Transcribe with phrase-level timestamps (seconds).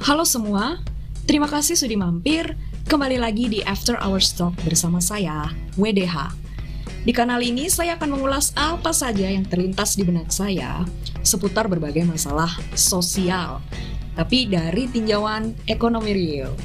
[0.00, 0.80] Halo semua,
[1.28, 2.56] terima kasih sudah mampir
[2.88, 6.32] kembali lagi di After Hours Talk bersama saya, WDH.
[7.04, 10.88] Di kanal ini saya akan mengulas apa saja yang terlintas di benak saya
[11.20, 13.60] seputar berbagai masalah sosial,
[14.16, 16.56] tapi dari tinjauan ekonomi real.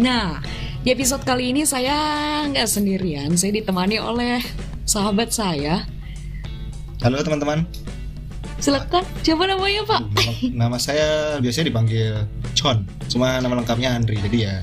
[0.00, 0.40] Nah,
[0.80, 4.40] di episode kali ini saya nggak sendirian, saya ditemani oleh
[4.88, 5.84] sahabat saya.
[7.04, 7.68] Halo teman-teman,
[8.62, 10.00] Silakan, siapa namanya Pak?
[10.06, 12.14] nama, nama saya biasanya dipanggil
[12.54, 14.54] John, cuma nama lengkapnya Andri, jadi ya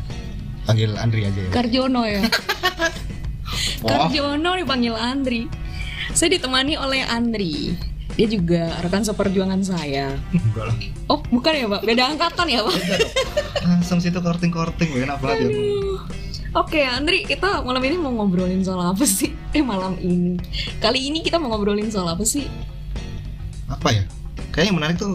[0.64, 1.52] panggil Andri aja ya.
[1.52, 2.24] Karjono ya.
[3.84, 4.08] Wah.
[4.08, 5.52] Karjono dipanggil Andri.
[6.16, 7.76] Saya ditemani oleh Andri.
[8.16, 10.16] Dia juga rekan seperjuangan saya.
[10.32, 10.76] Enggak lah,
[11.12, 11.82] Oh, bukan ya, Pak?
[11.84, 12.76] Beda angkatan ya, Pak?
[13.68, 15.60] langsung situ korting-korting, enak banget ya.
[16.56, 19.36] Oke, Andri, kita malam ini mau ngobrolin soal apa sih?
[19.52, 20.40] Eh, malam ini.
[20.80, 22.48] Kali ini kita mau ngobrolin soal apa sih?
[23.70, 24.04] Apa ya?
[24.50, 25.14] Kayaknya yang menarik tuh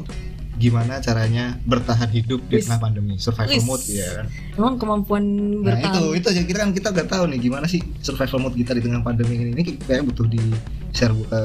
[0.54, 3.66] gimana caranya bertahan hidup di tengah pandemi, survival Wis.
[3.66, 4.26] mode ya kan.
[4.54, 5.24] Emang kemampuan
[5.66, 6.14] Nah itu bertahan.
[6.14, 9.02] itu aja kita kan kita udah tahu nih gimana sih survival mode kita di tengah
[9.02, 9.50] pandemi ini.
[9.50, 10.38] Ini kayak butuh di
[10.94, 11.40] share ke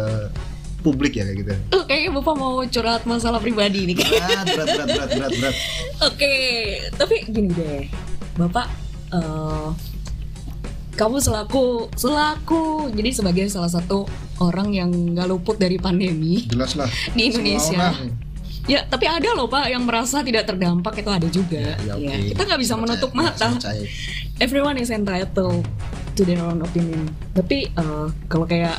[0.79, 1.49] publik ya kayak gitu.
[1.73, 3.95] Tuh, kayaknya Bapak mau curhat masalah pribadi nih.
[3.97, 5.55] Berat, berat, berat, berat, berat, berat.
[6.07, 6.33] Oke,
[6.95, 7.83] tapi gini deh,
[8.37, 8.69] Bapak,
[9.11, 9.67] eh,
[10.99, 14.03] kamu selaku selaku jadi sebagai salah satu
[14.43, 16.91] orang yang nggak luput dari pandemi Jelas lah.
[17.15, 17.95] di Indonesia.
[18.67, 21.57] Ya, tapi ada loh Pak yang merasa tidak terdampak itu ada juga.
[21.79, 22.35] Ya, Ya, oke.
[22.35, 23.47] kita nggak bisa Saya menutup percaya, mata.
[23.55, 23.83] percaya.
[24.37, 25.65] Everyone is entitled
[26.13, 27.09] to their own opinion.
[27.33, 28.77] Tapi eh, kalau kayak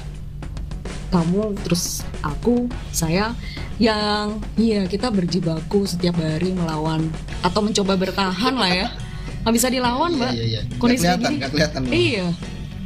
[1.11, 3.35] kamu terus aku saya
[3.83, 7.11] yang iya kita berjibaku setiap hari melawan
[7.43, 8.89] atau mencoba bertahan lah ya
[9.41, 10.63] nggak bisa dilawan mbak Iya, iya, iya.
[10.77, 11.39] Kondisi Nggak kelihatan, gini.
[11.39, 11.81] nggak kelihatan.
[11.89, 12.27] iya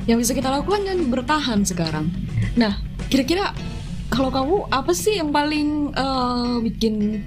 [0.04, 2.06] yang bisa kita lakukan kan bertahan sekarang
[2.54, 2.76] nah
[3.08, 3.50] kira-kira
[4.06, 7.24] kalau kamu apa sih yang paling eh, bikin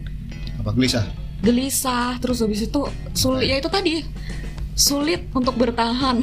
[0.57, 1.03] Apa gelisah?
[1.39, 4.01] gelisah terus habis itu sulit ya itu tadi
[4.73, 6.21] sulit untuk bertahan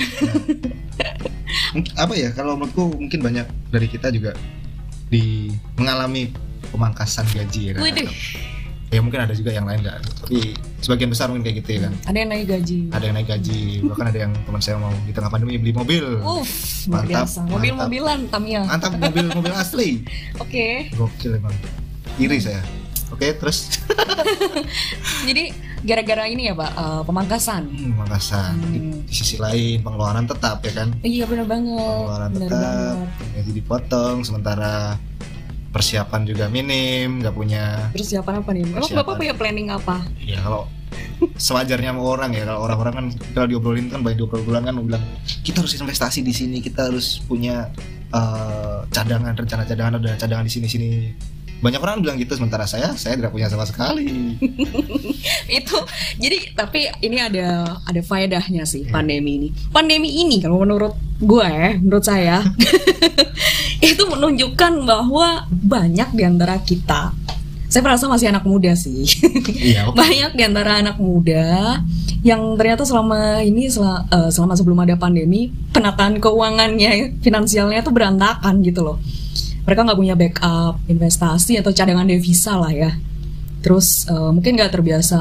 [1.97, 4.35] apa ya kalau menurutku mungkin banyak dari kita juga
[5.07, 6.31] di mengalami
[6.71, 7.83] pemangkasan gaji ya kan.
[8.95, 11.93] Ya mungkin ada juga yang lain nggak tapi sebagian besar mungkin kayak gitu ya kan
[12.07, 15.11] ada yang naik gaji ada yang naik gaji bahkan ada yang teman saya mau di
[15.11, 16.53] tengah pandemi beli mobil Uff,
[16.87, 17.41] Mantap, biasa.
[17.45, 18.63] Mobil-mobilan Tamiya.
[18.65, 19.91] mantap mobil mobil asli
[20.43, 20.89] Oke.
[20.93, 21.55] gokil emang
[22.17, 22.63] iri saya
[23.11, 23.83] oke terus
[25.25, 25.45] Jadi
[25.83, 27.63] gara-gara ini ya, Pak, eh, pemangkasan.
[27.67, 28.93] hmm, pemangkasan di, Hmm.
[29.03, 31.77] di sisi lain pengeluaran tetap ya kan Iya benar banget.
[31.77, 33.33] pengeluaran Benar tetap banget.
[33.35, 34.97] gaji dipotong sementara
[35.75, 38.63] persiapan juga minim nggak punya Terus siapa apa nih?
[38.63, 39.03] Emang Persiapan.
[39.03, 40.07] Bapak punya planning apa?
[40.23, 40.71] ya kalau
[41.35, 45.03] sewajarnya sama orang ya kalau orang-orang kan kalau diobrolin kan banyak diobrolin kan bilang
[45.43, 47.75] kita harus investasi di sini kita harus punya
[48.15, 50.89] eh, cadangan rencana cadangan ada cadangan di sini sini
[51.65, 54.37] banyak orang bilang gitu sementara saya saya tidak punya sama sekali
[55.59, 55.79] itu
[56.21, 59.49] jadi tapi ini ada ada faedahnya sih pandemi ini.
[59.73, 61.51] Pandemi ini kalau menurut gue
[61.83, 62.43] menurut saya
[63.95, 67.15] itu menunjukkan bahwa banyak di antara kita
[67.75, 69.03] saya merasa masih anak muda sih.
[69.59, 69.99] iya oke.
[70.01, 71.83] banyak di antara anak muda
[72.23, 78.63] yang ternyata selama ini sel- eh, selama sebelum ada pandemi penataan keuangannya finansialnya tuh berantakan
[78.63, 78.97] gitu loh
[79.67, 82.95] mereka nggak punya backup investasi atau cadangan devisa lah ya
[83.65, 85.19] terus eh, mungkin nggak terbiasa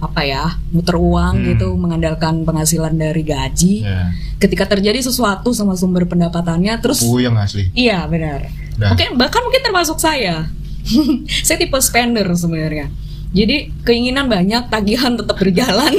[0.00, 1.46] apa ya muter uang Hmm.
[1.52, 7.68] gitu mengandalkan penghasilan dari gaji ya ketika terjadi sesuatu sama sumber pendapatannya terus puyeng asli
[7.74, 8.46] iya benar
[8.80, 8.96] Dah.
[8.96, 10.48] Mungkin bahkan mungkin termasuk saya.
[11.44, 12.88] saya tipe spender sebenarnya.
[13.36, 15.92] Jadi keinginan banyak, tagihan tetap berjalan.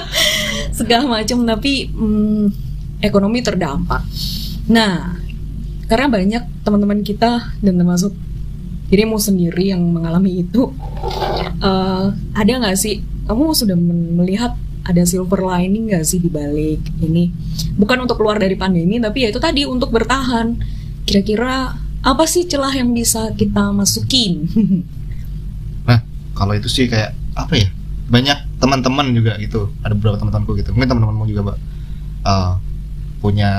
[0.78, 2.44] Segala macam tapi hmm,
[3.04, 4.00] ekonomi terdampak.
[4.72, 5.20] Nah,
[5.84, 8.16] karena banyak teman-teman kita dan termasuk
[8.88, 10.72] dirimu sendiri yang mengalami itu,
[11.60, 13.76] eh, ada nggak sih kamu sudah
[14.16, 14.56] melihat
[14.88, 17.28] ada silver lining nggak sih di balik ini?
[17.76, 20.56] Bukan untuk keluar dari pandemi, tapi ya itu tadi untuk bertahan.
[21.04, 24.48] Kira-kira apa sih celah yang bisa kita masukin?
[25.88, 26.00] nah
[26.32, 27.68] kalau itu sih kayak apa ya
[28.08, 31.58] banyak teman-teman juga gitu ada beberapa teman-temanku gitu mungkin teman-temanmu juga mbak
[32.24, 32.52] eh,
[33.20, 33.50] punya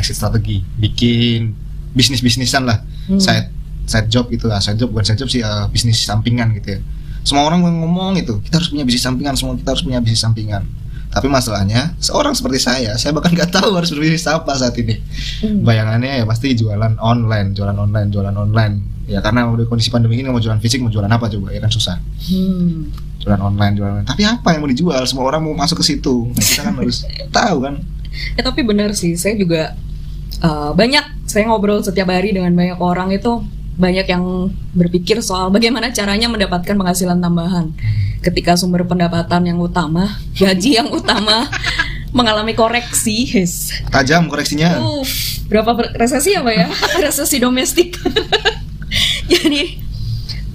[0.00, 1.52] exit strategi bikin
[1.92, 3.18] bisnis bisnisan lah Hmm.
[3.18, 3.50] side
[3.90, 4.62] side job gitu lah.
[4.62, 6.80] Side job bukan side job sih eh, bisnis sampingan gitu ya.
[7.26, 10.62] Semua orang ngomong itu kita harus punya bisnis sampingan semua kita harus punya bisnis sampingan.
[11.10, 15.02] Tapi masalahnya seorang seperti saya saya bahkan nggak tahu harus berbisnis apa saat ini.
[15.42, 15.66] Hmm.
[15.66, 18.74] bayangannya ya pasti jualan online jualan online jualan online.
[19.10, 21.72] Ya karena udah kondisi pandemi ini mau jualan fisik mau jualan apa coba ya kan
[21.74, 21.98] susah.
[22.30, 22.94] Hmm.
[23.20, 24.08] jualan online jualan online.
[24.08, 25.02] tapi apa yang mau dijual?
[25.04, 26.30] Semua orang mau masuk ke situ.
[26.30, 27.04] Nah, kita kan harus
[27.36, 27.74] tahu kan.
[28.38, 29.76] Ya tapi benar sih, saya juga
[30.42, 33.44] uh, banyak saya ngobrol setiap hari dengan banyak orang itu
[33.80, 37.72] banyak yang berpikir soal bagaimana caranya mendapatkan penghasilan tambahan.
[38.20, 41.48] ketika sumber pendapatan yang utama, gaji yang utama
[42.12, 43.72] mengalami koreksi, yes.
[43.88, 44.76] Tajam koreksinya.
[44.76, 45.00] Uh,
[45.48, 46.68] berapa resesi apa ya?
[47.04, 47.96] resesi domestik.
[49.32, 49.80] Jadi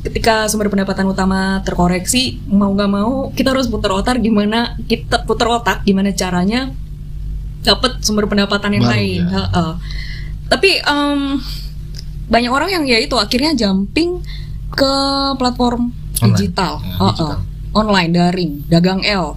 [0.05, 5.49] ketika sumber pendapatan utama terkoreksi, mau nggak mau kita harus putar otak gimana kita putar
[5.49, 6.69] otak gimana caranya
[7.65, 9.21] dapat sumber pendapatan yang Baru, lain.
[9.25, 9.33] ya.
[9.41, 9.71] Heeh.
[10.45, 11.41] Tapi em,
[12.25, 14.21] banyak orang yang ya itu akhirnya jumping
[14.71, 14.93] ke
[15.35, 16.29] platform Online.
[16.33, 17.33] digital, Ya, digital.
[17.71, 19.35] online, daring, dagang L,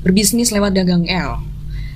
[0.00, 1.40] berbisnis lewat dagang L.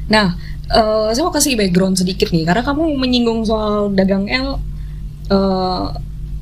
[0.09, 0.35] Nah,
[0.67, 4.59] eh, saya mau kasih background sedikit nih, karena kamu menyinggung soal dagang L,
[5.29, 5.85] eh,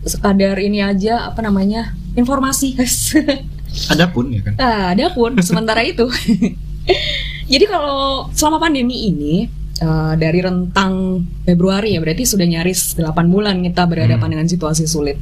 [0.01, 2.79] sekadar ini aja apa namanya informasi.
[3.93, 4.55] Ada pun ya kan.
[4.59, 6.03] Nah, ada pun sementara itu.
[7.53, 9.47] Jadi kalau selama pandemi ini
[9.81, 14.35] eh, dari rentang Februari ya berarti sudah nyaris 8 bulan kita berhadapan Hmm.
[14.37, 15.17] dengan situasi sulit.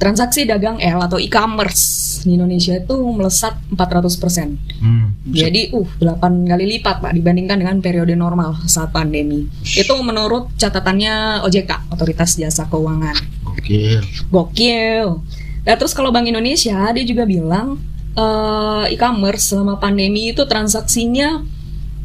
[0.00, 4.58] Transaksi dagang L atau e-commerce di Indonesia itu melesat 400%.
[4.82, 5.14] Hmm.
[5.30, 9.46] Jadi uh 8 kali lipat Pak dibandingkan dengan periode normal saat pandemi.
[9.62, 13.14] Itu menurut catatannya OJK, Otoritas Jasa Keuangan.
[13.46, 14.02] Oke.
[14.26, 15.22] Gokil.
[15.62, 17.78] Nah terus kalau Bank Indonesia dia juga bilang
[18.18, 21.46] eh, e-commerce selama pandemi itu transaksinya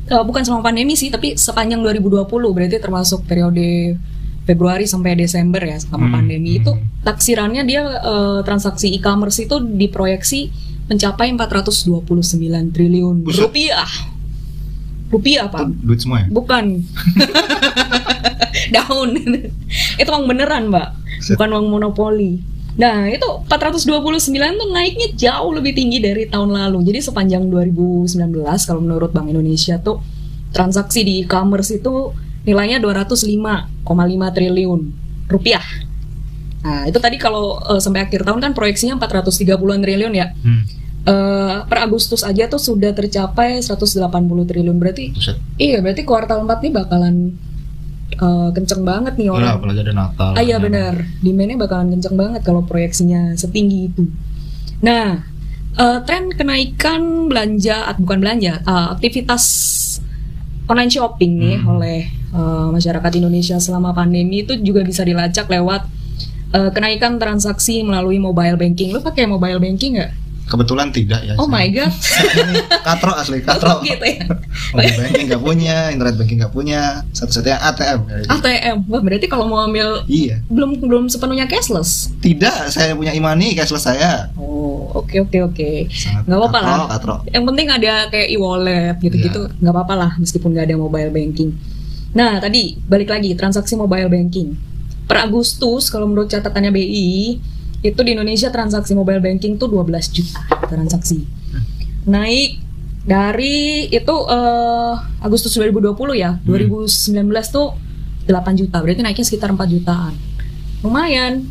[0.07, 3.95] eh, bukan selama pandemi sih tapi sepanjang 2020 berarti termasuk periode
[4.43, 6.15] Februari sampai Desember ya selama Hmm.
[6.17, 6.71] pandemi itu
[7.03, 10.49] taksirannya dia eh, transaksi e-commerce itu diproyeksi
[10.87, 12.07] mencapai 429
[12.71, 13.43] triliun Buset.
[13.43, 13.91] rupiah.
[15.07, 15.67] Rupiah Pak.
[15.83, 16.27] Duit semua ya.
[16.27, 16.83] Bukan.
[18.75, 19.09] Daun.
[20.01, 20.87] itu uang beneran, Mbak.
[21.35, 22.39] Bukan uang monopoli.
[22.77, 26.85] Nah, itu 429 tuh naiknya jauh lebih tinggi dari tahun lalu.
[26.85, 29.97] Jadi sepanjang 2019 kalau menurut Bank Indonesia tuh
[30.53, 32.13] transaksi di e-commerce itu
[32.45, 33.81] nilainya 205,5
[34.37, 34.81] triliun
[35.25, 35.65] rupiah.
[36.61, 40.29] Nah, itu tadi kalau eh, sampai akhir tahun kan proyeksinya 430-an triliun ya.
[40.45, 40.63] Hmm.
[41.07, 44.05] Eh, per Agustus aja tuh sudah tercapai 180
[44.45, 44.77] triliun.
[44.77, 45.41] Berarti Buset.
[45.57, 47.15] Iya, berarti kuartal 4 nih bakalan
[48.09, 49.53] eh, kenceng banget nih Ya, orang.
[49.57, 50.31] apalagi ada Natal.
[50.33, 54.03] Ah iya benar, demandnya bakalan kenceng banget kalau proyeksinya setinggi itu.
[54.79, 55.21] Nah,
[55.73, 59.43] eh, tren kenaikan belanja, at- bukan belanja, eh, aktivitas
[60.65, 61.71] online shopping nih Hmm.
[61.73, 65.87] oleh eh, masyarakat Indonesia selama pandemi itu juga bisa dilacak lewat
[66.47, 68.91] eh, kenaikan transaksi melalui mobile banking.
[68.91, 70.11] Lu pakai mobile banking nggak?
[70.47, 71.35] Kebetulan tidak ya.
[71.35, 71.91] Oh my god,
[72.87, 73.83] katro asli katro.
[73.83, 74.23] gitu ya.
[74.71, 77.99] Mobile banking nggak punya, internet banking nggak punya, satu-satunya ATM.
[78.25, 80.39] ATM, wah berarti kalau mau ambil Iya.
[80.47, 82.15] belum belum sepenuhnya cashless.
[82.17, 84.31] Tidak, saya punya imani cashless saya.
[84.33, 85.69] Oh, oke oke oke.
[85.91, 86.77] Sangat Nggak apa-apa lah.
[86.89, 87.15] Katro.
[87.27, 89.59] Yang penting ada kayak e-wallet gitu-gitu, Iya.
[89.59, 91.51] nggak apa-apa lah meskipun nggak ada mobile banking.
[92.15, 94.55] Nah, tadi balik lagi transaksi mobile banking.
[95.03, 97.39] Per Agustus kalau menurut catatannya BI
[97.85, 101.23] itu di Indonesia transaksi mobile banking tuh 12 juta transaksi.
[102.09, 102.61] Naik
[103.07, 104.93] dari itu eh,
[105.23, 107.21] Agustus 2020 ya, 2019
[107.53, 107.77] tuh
[108.27, 108.77] 8 juta.
[108.83, 110.13] Berarti naiknya sekitar 4 jutaan.
[110.83, 111.47] Lumayan.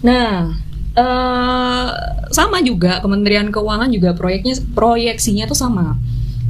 [0.00, 0.54] Nah,
[0.90, 1.88] eh
[2.30, 5.98] sama juga Kementerian Keuangan juga proyeknya proyeksinya tuh sama.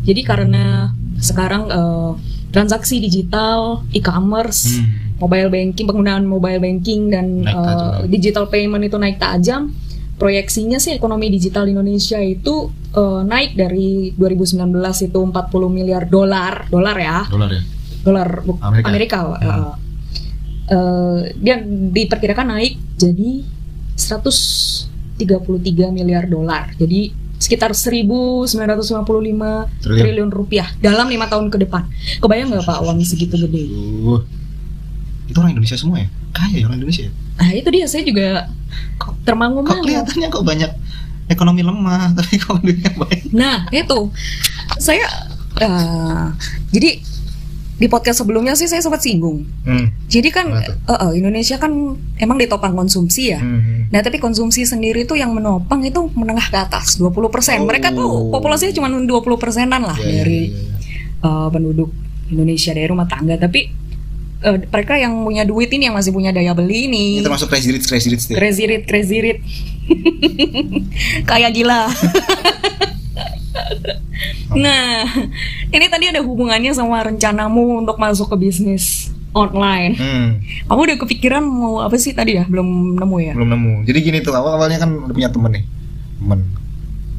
[0.04, 2.12] Jadi karena sekarang eh,
[2.50, 5.16] transaksi digital, e-commerce, Hmm.
[5.18, 8.06] mobile banking, penggunaan mobile banking dan tajam.
[8.06, 9.70] digital payment itu naik tajam.
[10.16, 14.66] Proyeksinya sih ekonomi digital Indonesia itu eh, naik dari 2019
[15.00, 15.32] itu 40
[15.68, 17.62] miliar dolar, dolar ya, Dolar ya.
[18.00, 18.28] dolar
[18.60, 18.88] Amerika.
[18.88, 19.18] Amerika.
[19.38, 19.70] eh,
[20.68, 23.46] eh, dia diperkirakan naik jadi
[23.94, 25.20] 133
[25.90, 26.72] miliar dolar.
[26.74, 29.64] Jadi sekitar 1.955 Triliun.
[29.80, 31.88] triliun rupiah dalam lima tahun ke depan.
[32.20, 33.64] Kebayang nggak Pak uang segitu gede?
[33.72, 34.20] Uh.
[35.24, 36.08] Itu orang Indonesia semua ya?
[36.36, 37.08] Kaya ya orang Indonesia.
[37.40, 38.46] Nah itu dia saya juga
[39.00, 40.70] Kok, kok kelihatannya kok banyak
[41.32, 43.32] ekonomi lemah, tapi kok duitnya baik.
[43.32, 44.12] Nah itu
[44.76, 45.06] saya
[45.58, 46.24] eh,
[46.70, 47.00] jadi
[47.80, 49.40] di podcast sebelumnya sih saya sempat singgung.
[49.64, 49.88] Hmm.
[50.04, 51.72] Jadi kan eh, eh, Indonesia kan
[52.14, 53.40] emang ditopang konsumsi ya.
[53.40, 53.88] Hmm.
[53.88, 57.64] Nah, tapi konsumsi sendiri tuh yang menopang itu menengah ke atas, 20%.
[57.64, 58.28] Mereka tuh Oh.
[58.28, 60.60] populasinya cuma 20 persenan lah Ya, ya, dari ya,
[61.24, 61.26] ya.
[61.26, 61.88] uh, penduduk
[62.28, 63.40] Indonesia dari rumah tangga.
[63.40, 63.72] Tapi
[64.44, 67.24] uh, mereka yang punya duit ini yang masih punya daya beli Ini ini.
[67.24, 68.28] termasuk crazy rich, crazy rich?
[68.28, 69.40] Crazy rich, crazy rich.
[71.30, 71.88] Kayak gila.
[74.64, 75.06] nah,
[75.70, 79.94] ini tadi ada hubungannya sama rencanamu untuk masuk ke bisnis online.
[79.94, 80.28] Hmm.
[80.66, 82.44] Kamu udah kepikiran mau apa sih tadi ya?
[82.46, 83.32] Belum nemu ya?
[83.34, 83.74] belum nemu.
[83.86, 85.64] Jadi gini tuh awal awalnya kan udah punya temen nih.
[86.18, 86.40] Temen.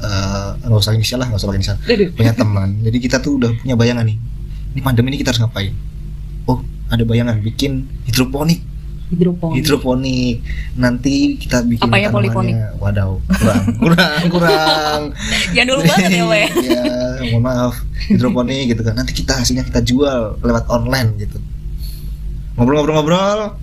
[0.02, 1.78] Eh, nggak usah inisial lah nggak usah pakai inisial.
[2.18, 2.70] Punya teman.
[2.84, 4.18] Jadi kita tuh udah punya bayangan nih.
[4.72, 5.74] Ini pandemi ini kita harus ngapain?
[6.48, 6.60] Oh
[6.92, 8.60] ada bayangan bikin hidroponik
[9.12, 9.56] hidroponik.
[9.60, 10.36] hidroponik.
[10.74, 12.56] Nanti kita bikin Apa ya poliponik?
[12.80, 15.00] Wadaw, kurang, kurang, kurang.
[15.52, 16.84] Jadul banget ya, Pak ya.
[17.36, 17.74] Mohon maaf.
[18.08, 18.96] Hidroponik gitu kan.
[18.96, 21.38] Nanti kita hasilnya kita jual lewat online gitu.
[22.56, 23.56] Ngobrol-ngobrol-ngobrol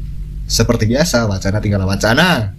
[0.48, 2.52] seperti biasa, wacana tinggal wacana.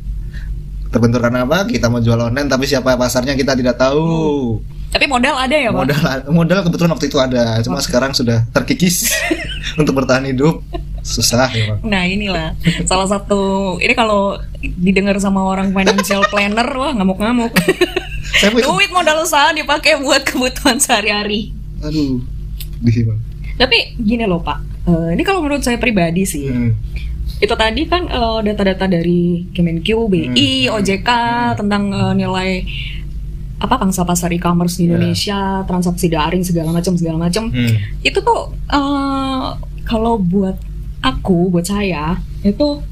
[0.89, 1.63] Terbentur karena apa?
[1.63, 4.57] Kita mau jual online tapi siapa pasarnya kita tidak tahu.
[4.89, 5.77] Tapi modal ada ya, Pak?
[5.77, 6.01] Modal
[6.33, 9.13] modal kebetulan waktu itu ada, cuma sekarang sudah terkikis
[9.79, 10.65] untuk bertahan hidup.
[10.99, 11.79] Susah ya, Bang.
[11.85, 13.39] Nah inilah salah satu
[13.77, 17.53] ini kalau didengar sama orang financial planner wah ngamuk-ngamuk.
[18.65, 21.53] Duit modal usaha dipakai buat kebutuhan sehari-hari.
[21.79, 22.17] aduh.
[22.79, 23.13] Di sini.
[23.55, 26.73] Tapi gini loh Pak, Eh, ini kalau menurut saya pribadi sih, Hmm.
[27.39, 30.27] Itu tadi kan eh, data-data dari Kemenq, BI,
[30.67, 30.75] Hmm.
[30.75, 31.09] OJK
[31.55, 32.49] tentang eh, nilai
[33.59, 34.87] apa pangsa pasar e-commerce di Ya.
[34.89, 37.47] Indonesia, transaksi daring segala macam segala macam.
[37.47, 37.75] Hmm.
[38.01, 39.47] Itu tuh eh,
[39.83, 40.55] kalau buat
[40.99, 42.83] aku, buat saya itu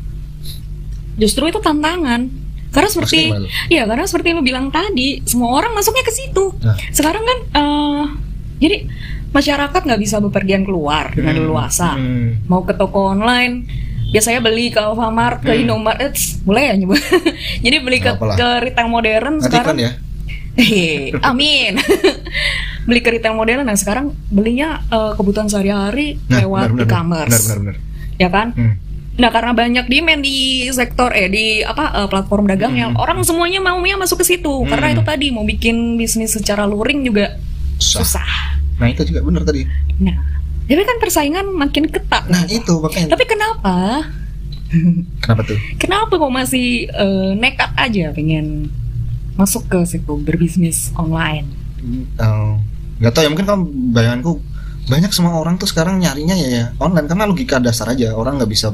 [1.15, 2.27] justru itu tantangan.
[2.67, 3.31] Karena seperti?
[3.67, 6.51] Iya, karena seperti lu bilang tadi, semua orang masuknya ke situ.
[6.61, 6.75] Nah.
[6.89, 8.03] Sekarang kan, eh,
[8.59, 8.77] jadi
[9.29, 11.41] masyarakat nggak bisa bepergian keluar dengan Hmm.
[11.43, 11.95] leluasa.
[11.95, 12.43] Hmm.
[12.45, 13.65] Mau ke toko online,
[14.07, 15.61] biasanya beli ke Alfamart, ke Hmm.
[15.63, 17.01] Indomaret, Eits, boleh ya nyebut?
[17.65, 18.37] jadi beli ke, Nggak apa-apa lah.
[18.37, 19.67] ke retail modern Nanti sekarang.
[19.67, 19.91] kan ya.
[20.55, 21.77] Hehe, Amin.
[22.87, 27.45] beli ke retail modern, nah sekarang belinya eh, kebutuhan sehari-hari Nah, lewat e-commerce,
[28.15, 28.51] ya kan?
[28.51, 28.73] Hmm.
[29.15, 30.37] Nah karena banyak demand di
[30.69, 32.97] sektor eh di apa eh, platform dagangnya Hmm.
[32.97, 34.65] orang semuanya maunya masuk ke situ Hmm.
[34.67, 37.33] karena itu tadi mau bikin bisnis secara luring juga
[37.75, 38.01] Susah.
[38.17, 38.29] susah.
[38.77, 39.65] Nah, itu juga benar tadi.
[39.99, 40.17] Nah
[40.67, 42.27] tapi kan persaingan makin ketat.
[42.27, 43.15] Nah, itu makanya.
[43.15, 44.03] Tapi kenapa?
[45.23, 45.59] Kenapa tuh?
[45.79, 48.67] Kenapa kok masih eh, nekat aja pengen
[49.39, 51.47] masuk ke situ berbisnis online?
[52.19, 52.51] Eh,
[52.99, 53.63] nggak tahu ya mungkin kalau
[53.95, 54.31] bayanganku
[54.87, 58.51] banyak semua orang tuh sekarang nyarinya ya, ya online karena logika dasar aja orang nggak
[58.51, 58.71] bisa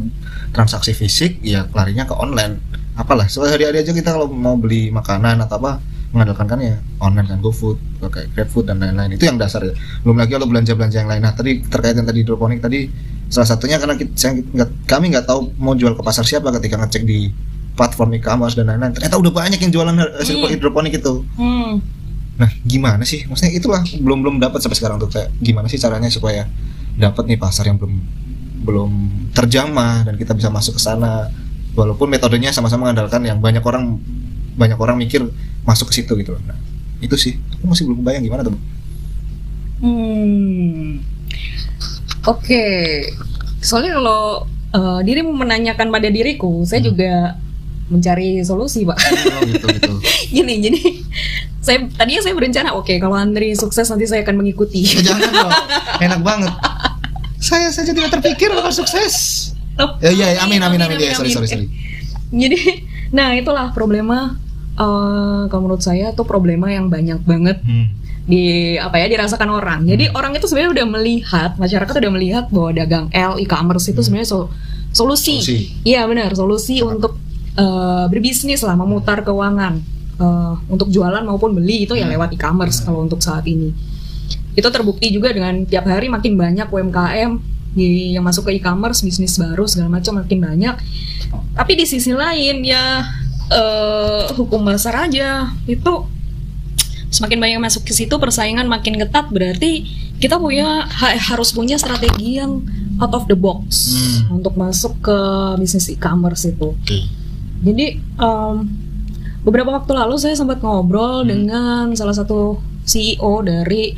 [0.53, 2.61] transaksi fisik ya larinya ke online
[2.93, 5.81] apalah sehari-hari aja kita kalau mau beli makanan atau apa
[6.13, 10.15] mengandalkan kan ya online kan GoFood kayak GrabFood dan lain-lain itu yang dasar ya belum
[10.15, 12.85] lagi kalau belanja-belanja yang lain nah tadi terkait yang tadi hidroponik tadi
[13.27, 16.77] salah satunya karena kita, saya nggak- kami nggak tahu mau jual ke pasar siapa ketika
[16.77, 17.33] ngecek di
[17.73, 20.47] platform e-commerce dan lain-lain ternyata udah banyak yang jualan hasil Hmm.
[20.47, 21.81] hidroponik itu Hmm.
[22.33, 23.29] Nah, gimana sih?
[23.29, 26.49] Maksudnya itulah belum belum dapat sampai sekarang tuh kayak gimana sih caranya supaya
[26.95, 27.93] dapat nih pasar yang belum
[28.65, 28.91] belum
[29.33, 31.29] terjamah dan kita bisa masuk ke sana.
[31.73, 34.01] Walaupun metodenya sama-sama mengandalkan yang banyak orang
[34.53, 35.29] banyak orang mikir
[35.63, 36.35] masuk ke situ gitu.
[36.43, 36.55] Nah,
[36.99, 37.35] itu sih.
[37.55, 38.55] Aku masih belum kebayang gimana tuh.
[39.79, 41.03] Hmm.
[42.25, 42.65] Oke.
[43.59, 44.23] Soalnya kalau
[44.73, 46.89] eh, dirimu menanyakan pada diriku, saya Hmm.
[46.89, 47.13] juga
[47.87, 48.97] mencari solusi, Pak.
[48.97, 49.93] Oh, gitu gitu.
[50.35, 50.81] Gini, jadi
[51.59, 54.81] saya tadinya saya berencana, oke, kalau Andri sukses nanti saya akan mengikuti.
[54.81, 55.51] Ya, jangan dong.
[56.09, 56.53] Enak banget.
[57.37, 59.13] Saya saja tidak terpikir bakal sukses.
[59.75, 61.35] Loh, Ya iya, iya, amin amin amin, ya, sorry amin.
[61.35, 61.67] sorry sorry.
[62.31, 62.59] Jadi,
[63.09, 64.37] nah itulah problema
[64.73, 67.89] eh, kalau menurut saya tuh problema yang banyak banget Hmm.
[68.23, 69.79] di apa ya dirasakan orang.
[69.83, 74.29] Jadi orang itu sebenarnya udah melihat masyarakat udah melihat bahwa dagang L e-commerce itu sebenarnya
[74.29, 74.49] so-
[74.91, 75.37] solusi.
[75.39, 75.61] Hmm.
[75.83, 77.19] Iya benar solusi untuk
[77.53, 79.77] eh, berbisnis lah, memutar keuangan
[80.15, 82.13] eh, untuk jualan maupun beli itu ya Hmm.
[82.17, 83.69] lewat e-commerce kalau untuk saat ini.
[84.53, 87.31] Itu terbukti juga dengan tiap hari makin banyak UMKM
[87.73, 90.75] di, yang masuk ke e-commerce, bisnis baru segala macam makin banyak.
[91.53, 93.01] Tapi di sisi lain ya
[93.53, 95.93] eh, hukum pasar aja itu
[97.07, 99.85] semakin banyak masuk ke situ persaingan makin ketat berarti
[100.17, 102.65] kita punya ha- harus punya strategi yang
[102.97, 104.41] out of the box Hmm.
[104.41, 105.17] untuk masuk ke
[105.57, 106.73] bisnis e-commerce itu.
[106.73, 106.99] Oke.
[107.61, 108.55] Jadi em,
[109.41, 111.29] beberapa waktu lalu saya sempat ngobrol Hmm.
[111.29, 113.93] dengan salah satu CEO dari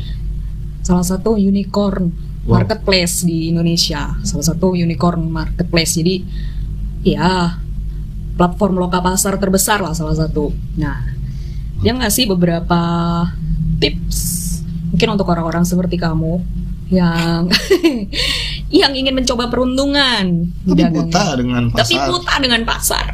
[0.82, 2.12] salah satu unicorn
[2.46, 2.62] Wow.
[2.62, 5.98] marketplace di Indonesia, salah satu unicorn marketplace.
[5.98, 6.16] Jadi
[7.02, 7.58] ya
[8.36, 10.52] platform loka pasar terbesar lah salah satu.
[10.76, 11.00] Nah,
[11.80, 12.80] dia ngasih beberapa
[13.80, 14.46] tips
[14.92, 16.40] mungkin untuk orang-orang seperti kamu
[16.88, 17.50] yang
[18.80, 21.80] yang ingin mencoba peruntungan Tapi dagangan buta dengan pasar.
[21.82, 23.08] tapi buta dengan pasar.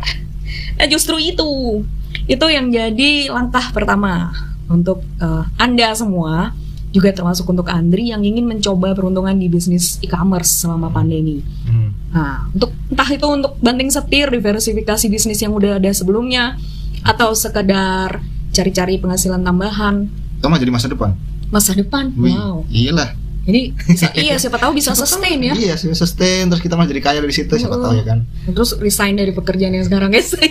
[0.77, 1.81] Nah justru itu,
[2.27, 4.29] itu yang jadi langkah pertama
[4.67, 6.51] untuk eh, anda semua,
[6.91, 11.39] juga termasuk untuk Andri yang ingin mencoba peruntungan di bisnis e-commerce selama pandemi.
[11.63, 11.95] Hmm.
[12.11, 16.59] Nah, untuk entah itu untuk banting setir, diversifikasi bisnis yang udah ada sebelumnya,
[17.01, 18.19] atau sekedar
[18.51, 21.15] cari-cari penghasilan tambahan Itu mah jadi masa depan.
[21.47, 22.11] masa depan.
[22.13, 22.67] Wih, Wow.
[22.67, 23.15] iyalah.
[23.41, 25.53] Ini bisa, iya siapa tahu bisa Siapa sustain tahu, ya.
[25.55, 27.85] Iya, sih, sustain terus kita malah jadi kaya dari situ siapa Mm-mm.
[27.87, 28.19] tahu ya kan.
[28.47, 30.35] Terus resign dari pekerjaan yang sekarang guys.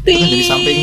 [0.00, 0.78] Kita jadi samping.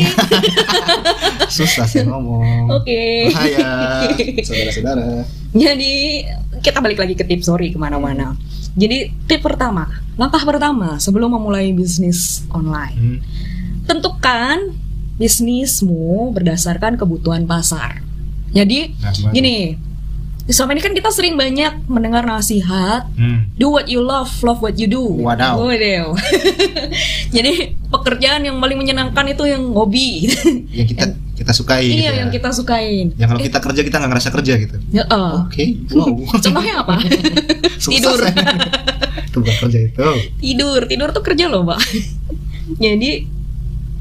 [1.50, 2.70] Susah sih ngomong.
[2.72, 3.28] Oke.
[3.28, 4.06] Bahaya,
[4.46, 5.26] saudara-saudara.
[5.50, 6.22] Jadi
[6.60, 8.38] kita balik lagi ke tips sorry ke mana-mana.
[8.72, 13.18] Jadi tip pertama, langkah pertama sebelum memulai bisnis online, Hmm.
[13.84, 14.70] tentukan
[15.18, 18.00] bisnismu berdasarkan kebutuhan pasar.
[18.48, 19.32] Jadi Nah, gimana?
[19.34, 19.56] gini,
[20.48, 23.52] selama ini kan kita sering banyak mendengar nasihat Hmm.
[23.54, 25.00] do what you love, love what you do.
[25.00, 25.60] Wadaw.
[25.60, 26.16] Wadaw.
[27.36, 27.52] Jadi
[27.86, 30.28] pekerjaan yang paling menyenangkan itu yang hobi.
[30.72, 31.04] Yang kita
[31.38, 31.84] kita sukai.
[31.84, 32.12] gitu iya, ya.
[32.24, 33.14] yang kita sukain.
[33.14, 34.76] Yang kalau kita kerja kita nggak ngerasa kerja gitu.
[34.90, 35.34] Ya, eh.
[35.44, 35.64] Oke.
[35.94, 36.16] Wow.
[36.32, 36.94] Contohnya apa?
[37.78, 38.18] Tidur.
[39.28, 40.00] itu bukan kerja itu.
[40.40, 41.78] tidur, tidur tuh kerja loh, Pak.
[42.76, 43.37] Jadi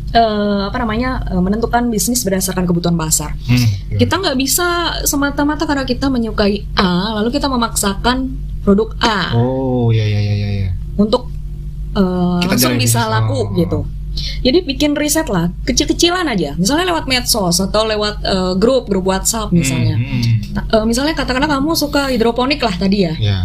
[0.10, 3.36] eh, apa namanya eh, menentukan bisnis berdasarkan kebutuhan pasar.
[3.48, 3.98] Hmm.
[3.98, 4.68] Kita nggak bisa
[5.04, 10.50] semata-mata karena kita menyukai A, lalu kita memaksakan produk A Oh ya ya ya ya
[10.64, 10.70] ya.
[10.96, 11.32] untuk
[11.92, 13.14] eh, Kita langsung jalani bisa bisnis.
[13.14, 13.46] laku Oh.
[13.56, 13.80] gitu.
[14.18, 16.58] Jadi bikin riset lah, kecil-kecilan aja.
[16.58, 19.94] Misalnya lewat medsos atau lewat eh, grup grup WhatsApp misalnya.
[19.94, 20.74] Hmm, hmm.
[20.74, 23.14] Eh, misalnya katakanlah kamu suka hidroponik lah tadi ya.
[23.18, 23.38] Ya.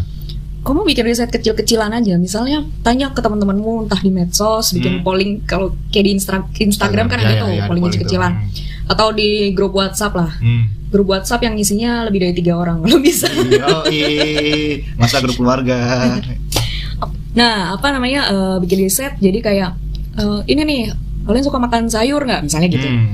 [0.62, 2.14] Kamu bikin riset kecil-kecilan aja.
[2.14, 5.02] Misalnya tanya ke teman-temanmu entah di medsos, bikin Hmm.
[5.02, 8.32] polling kalau kayak di Instra- Instagram kan Ya, ada ya, tuh ya, ada polling kecil-kecilan.
[8.32, 8.62] tuh.
[8.88, 10.30] Atau di grup WhatsApp lah.
[10.38, 10.70] Hmm.
[10.88, 13.26] Grup WhatsApp yang isinya lebih dari tiga orang kalau bisa.
[13.26, 14.86] Yoi.
[14.94, 15.74] Masa grup keluarga.
[17.32, 19.18] Nah, apa namanya eh, bikin riset.
[19.18, 19.74] Jadi kayak
[20.14, 20.80] eh, ini nih,
[21.24, 22.44] kalian suka makan sayur nggak?
[22.44, 22.86] Misalnya gitu.
[22.86, 23.10] Hmm.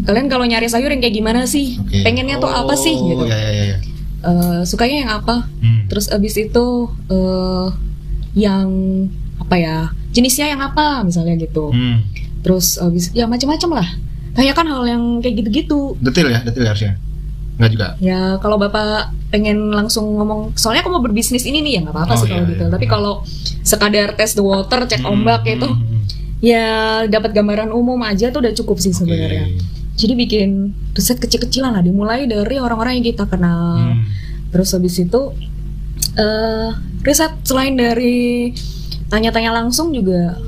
[0.00, 1.76] Kalian kalau nyari sayur yang kayak gimana sih?
[1.76, 2.00] Oke.
[2.00, 2.94] Pengennya tuh apa sih?
[2.94, 3.24] Oh, Gitu.
[3.26, 3.76] Ya ya ya.
[4.20, 5.48] Eh, sukanya yang apa?
[5.64, 5.88] Hmm.
[5.88, 6.66] Terus abis itu
[7.08, 7.66] eh
[8.36, 8.68] yang
[9.40, 9.76] apa ya?
[10.12, 11.00] Jenisnya yang apa?
[11.02, 11.72] Misalnya gitu.
[11.72, 12.04] Hmm.
[12.44, 13.88] Terus abis ya macam-macam lah.
[14.36, 15.96] Tanyakan hal yang kayak gitu-gitu.
[15.98, 16.94] Detail ya, detail ya harusnya.
[17.56, 17.88] Enggak juga.
[18.00, 22.12] Ya kalau bapak pengen langsung ngomong, soalnya aku mau berbisnis ini nih ya nggak apa-apa
[22.14, 22.50] Oh, sih iya, kalau iya.
[22.52, 22.70] detail.
[22.72, 23.12] Tapi kalau
[23.64, 26.00] sekadar test the water, cek ombak Hmm, itu, hmm, hmm.
[26.40, 26.66] ya
[27.08, 29.48] dapat gambaran umum aja tuh udah cukup sih sebenarnya.
[29.96, 30.50] Jadi bikin
[30.96, 33.78] riset kecil-kecilan lah, dimulai dari orang-orang yang kita kenal.
[33.78, 34.06] Hmm.
[34.50, 35.20] Terus habis itu
[36.18, 36.70] eh
[37.06, 38.50] riset selain dari
[39.10, 40.38] tanya-tanya langsung juga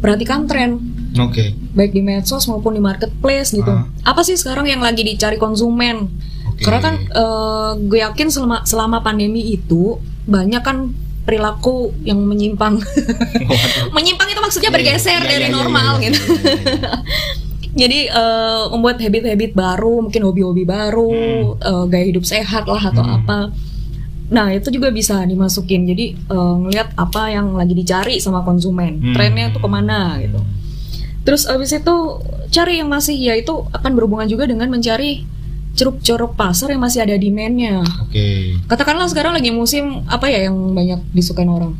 [0.00, 0.80] perhatikan tren
[1.20, 1.52] Oke.
[1.76, 3.68] baik di medsos maupun di marketplace gitu.
[3.70, 3.86] Ah.
[4.06, 6.08] Apa sih sekarang yang lagi dicari konsumen?
[6.48, 6.64] Oke.
[6.64, 10.94] Karena kan eh, gue yakin selama selama pandemi itu banyak kan
[11.24, 12.80] perilaku yang menyimpang.
[13.96, 16.22] Menyimpang itu maksudnya Iya, bergeser iya, dari iya, iya, normal iya, gitu.
[17.70, 21.10] Jadi eh, membuat habit-habit baru, mungkin hobi-hobi baru,
[21.56, 23.16] eh, gaya hidup sehat lah atau Hmm.
[23.22, 23.38] apa.
[24.30, 25.86] Nah itu juga bisa dimasukin.
[25.86, 29.14] Jadi eh, ngelihat apa yang lagi dicari sama konsumen, Hmm.
[29.14, 30.42] trennya itu ke mana gitu.
[31.22, 31.96] Terus abis itu
[32.50, 35.22] cari yang masih ya itu akan berhubungan juga dengan mencari
[35.70, 37.86] ceruk-ceruk pasar yang masih ada demand-nya.
[38.02, 38.58] Oke.
[38.66, 41.78] Katakanlah sekarang lagi musim apa ya yang banyak disukain orang?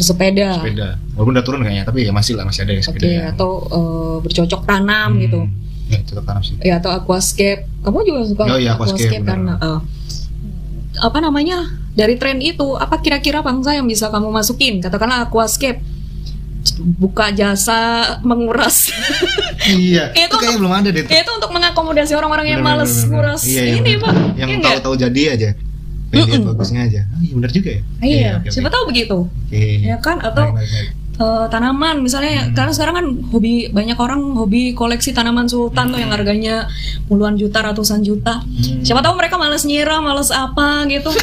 [0.00, 0.48] Bersepeda.
[0.56, 0.88] Sepeda.
[1.12, 3.04] Walaupun udah turun kayaknya, tapi ya masih lah masih ada yang Oke, sepeda.
[3.06, 5.20] yang- atau eh, bercocok tanam Hmm.
[5.20, 5.40] gitu.
[5.86, 6.54] Ya, cocok tanam sih.
[6.60, 7.68] Ya atau aquascape.
[7.80, 9.76] Kamu juga suka Oh iya, aquascape, karena benar.
[9.76, 9.80] eh,
[10.98, 11.58] apa namanya?
[11.90, 14.78] Dari tren itu, apa kira-kira bangsa yang bisa kamu masukin?
[14.78, 15.82] Katakanlah aquascape.
[16.78, 17.78] Buka jasa
[18.20, 18.92] menguras.
[19.66, 20.12] iya.
[20.14, 21.02] Itu Itu kayaknya belum ada deh.
[21.02, 21.10] tuh.
[21.10, 23.10] itu untuk mengakomodasi orang-orang yang Bener, males bener, bener.
[23.10, 24.02] nguras Iya, iya, ini, bener.
[24.02, 24.12] Pak.
[24.36, 25.48] Yang Iya tahu-tahu jadi aja.
[26.10, 26.50] Pengen lihat Mm-mm.
[26.58, 27.00] bagusnya aja.
[27.06, 27.82] Ah, iya benar juga ya.
[28.02, 28.74] Iya, oke, siapa oke.
[28.74, 29.18] tahu begitu.
[29.30, 29.64] Oke.
[29.86, 30.46] Ya kan atau.
[31.20, 32.54] Eh, tanaman misalnya Hmm.
[32.54, 36.64] karena sekarang kan hobi banyak orang hobi koleksi tanaman sultan tuh yang harganya
[37.04, 38.80] puluhan juta ratusan juta Hmm.
[38.80, 41.12] siapa tahu mereka males nyiram males apa gitu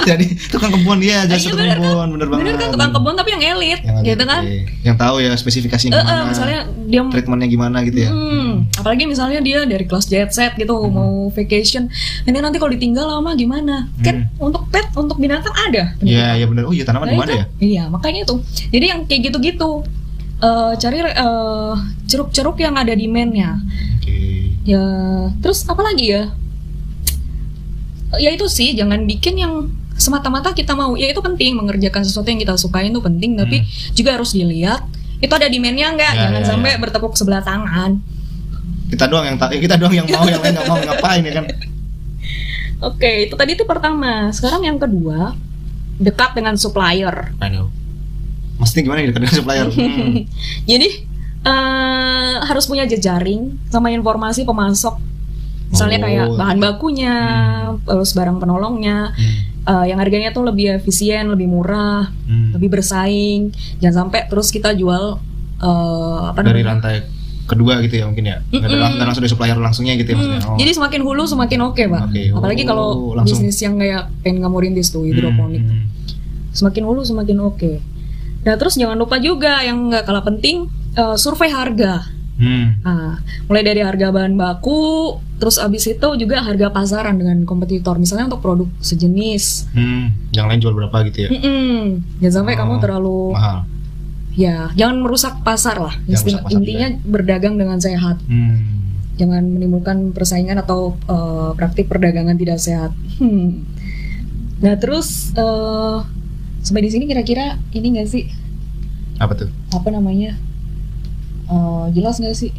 [0.00, 1.84] Jadi tukang kebun dia Iya, jasa tukang bener kan?
[1.84, 2.40] kebun, bener banget.
[2.40, 4.56] bener kan tukang kebun tapi yang elit Yang gitu kan oke.
[4.80, 6.24] Yang tahu ya spesifikasinya Eh, eh, gimana.
[6.24, 8.10] misalnya dia treatmentnya gimana gitu ya.
[8.10, 10.88] Hmm, apalagi misalnya dia dari kelas jet set gitu Hmm.
[10.90, 11.90] mau vacation
[12.24, 16.06] ini nanti kalau ditinggal lama gimana kan untuk pet untuk binatang ada Hmm.
[16.06, 16.62] Iya, iya benar.
[16.64, 17.44] Oh iya tanaman Nah, gimana itu- ya?
[17.60, 18.34] Iya, makanya itu.
[18.70, 19.82] Jadi yang kayak gitu-gitu
[20.44, 21.72] eh, cari eh,
[22.06, 23.58] ceruk-ceruk yang ada demand-nya.
[23.98, 24.52] Oke.
[24.68, 24.84] Ya,
[25.40, 26.30] terus apa lagi ya?
[28.16, 29.68] Ya itu sih, jangan bikin yang
[29.98, 30.94] semata-mata kita mau.
[30.94, 34.84] Ya itu penting mengerjakan sesuatu yang kita sukain itu penting, tapi juga harus dilihat
[35.18, 36.12] itu ada demand-nya enggak.
[36.14, 36.18] Hmm.
[36.18, 36.78] Ya, jangan ya, sampai ya.
[36.78, 38.00] bertepuk sebelah tangan.
[38.88, 41.44] Kita doang yang eh, kita doang yang mau, yang lain nggak mau ngapain ya kan?
[42.78, 44.30] Oke, itu tadi itu pertama.
[44.30, 45.34] Sekarang yang kedua,
[45.98, 47.34] dekat dengan supplier.
[47.42, 47.68] Aduh.
[48.58, 49.66] Maksudnya gimana nih dengan supplier?
[49.72, 50.26] Hmm.
[50.64, 50.88] Jadi
[51.40, 54.98] eh, harus punya jejaring sama informasi pemasok.
[55.68, 56.04] Misalnya Oh.
[56.04, 57.14] kayak bahan bakunya,
[57.82, 59.38] terus barang penolongnya, Hmm.
[59.64, 62.52] eh, yang harganya tuh lebih efisien, lebih murah, Hmm.
[62.52, 63.52] lebih bersaing.
[63.78, 65.20] Jangan sampai terus kita jual
[65.58, 66.70] eh, apa Dari namanya?
[66.72, 66.96] rantai
[67.44, 68.38] kedua gitu ya mungkin ya.
[68.44, 70.48] Nggak lang- nggak langsung dari supplier langsungnya gitu ya Hmm, maksudnya.
[70.48, 70.56] Oh.
[70.56, 72.02] Jadi semakin hulu semakin oke, pak.
[72.04, 73.38] Oke, oh, Apalagi kalau langsung.
[73.40, 75.58] bisnis yang kayak pengen kamu rintis tuh hidroponik.
[75.58, 75.86] Hmm, hmm.
[76.52, 77.72] Semakin hulu semakin oke.
[78.48, 82.08] Nah terus jangan lupa juga yang nggak kalah penting eh, survei harga.
[82.38, 82.78] Hmm.
[82.86, 83.18] Nah,
[83.50, 87.98] mulai dari harga bahan baku, terus abis itu juga harga pasaran dengan kompetitor.
[87.98, 89.74] Misalnya untuk produk sejenis.
[89.74, 90.14] Hmm.
[90.30, 91.28] Yang lain jual berapa gitu ya?
[91.34, 91.78] Mm-mm.
[92.22, 93.58] Jangan sampai Oh, kamu terlalu Mahal.
[94.38, 95.94] ya, jangan merusak pasar lah.
[96.06, 98.22] Jangan pasar intinya berdagang dengan sehat.
[98.30, 98.86] Hmm.
[99.18, 102.94] Jangan menimbulkan persaingan atau eh, praktik perdagangan tidak sehat.
[103.18, 103.66] Hmm.
[104.62, 105.98] Nah, terus eh
[106.60, 108.24] sampai di sini kira-kira ini gak sih
[109.16, 109.48] Apa tuh?
[109.70, 110.38] apa namanya?
[111.48, 112.52] Eh, jelas gak sih?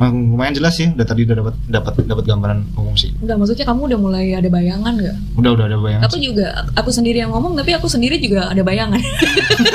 [0.00, 0.88] Lumayan jelas sih.
[0.88, 3.12] Udah tadi udah dapat dapat dapat gambaran umum sih.
[3.20, 5.16] Enggak, maksudnya kamu udah mulai ada bayangan gak?
[5.36, 6.08] Udah udah ada bayangan.
[6.08, 8.96] Aku juga, aku sendiri yang ngomong, tapi aku sendiri juga ada bayangan.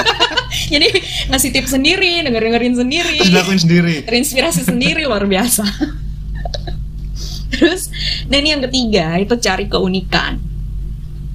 [0.74, 0.88] Jadi
[1.30, 3.94] ngasih tips sendiri, denger-dengerin sendiri, Terus dilakuin sendiri.
[4.02, 5.62] terinspirasi sendiri luar biasa.
[7.54, 7.88] Terus,
[8.26, 10.42] dan yang ketiga itu cari keunikan.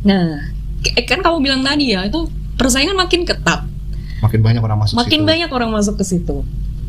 [0.02, 0.50] Nah,
[1.02, 3.64] kan kamu bilang tadi ya, itu persaingan makin ketat,
[4.20, 5.28] Makin banyak orang masuk makin situ.
[5.28, 6.36] banyak orang masuk ke situ.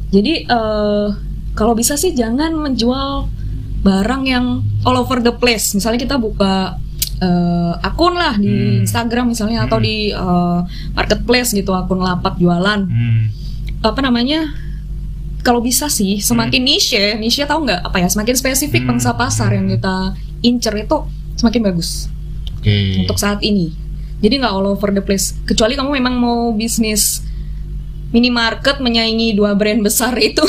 [0.10, 1.08] Jadi eh,
[1.52, 3.28] kalau bisa sih jangan menjual
[3.82, 4.46] barang yang
[4.82, 5.72] all over the place.
[5.72, 6.76] Misalnya kita buka
[7.18, 8.84] eh, akun lah di Hmm.
[8.84, 9.86] Instagram misalnya atau Hmm.
[9.86, 10.60] di eh,
[10.92, 12.84] marketplace gitu akun lapak jualan.
[12.84, 13.22] Hmm.
[13.80, 14.52] Apa namanya?
[15.42, 18.08] Kalau bisa sih semakin niche, niche tahu nggak apa ya?
[18.08, 18.94] Semakin spesifik Hmm.
[18.94, 20.98] pangsa pasar yang kita incer itu
[21.34, 22.06] semakin bagus
[22.58, 23.02] Oke.
[23.02, 23.74] untuk saat ini.
[24.22, 25.34] Jadi nggak all over the place.
[25.44, 27.26] Kecuali kamu memang mau bisnis
[28.12, 30.44] minimarket menyaingi dua brand besar itu,